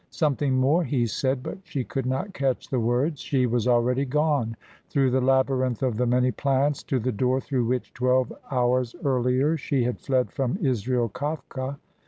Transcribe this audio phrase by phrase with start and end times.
[0.09, 3.21] Something more he said, but she could not catch the words.
[3.21, 4.57] She was already gone,
[4.89, 9.57] through the labyrinth of the many plants, to the door through which twelve hours earlier
[9.57, 11.77] she had fled from Israel Kafka.